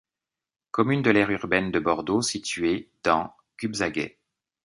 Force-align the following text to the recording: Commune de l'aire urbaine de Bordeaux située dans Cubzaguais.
Commune 0.71 1.03
de 1.03 1.11
l'aire 1.11 1.29
urbaine 1.29 1.69
de 1.69 1.77
Bordeaux 1.79 2.23
située 2.23 2.89
dans 3.03 3.35
Cubzaguais. 3.55 4.17